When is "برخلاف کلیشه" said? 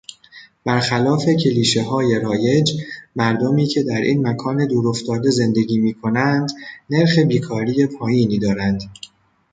0.65-1.83